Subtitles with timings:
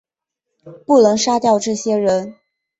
[0.87, 2.33] 不能杀掉这些人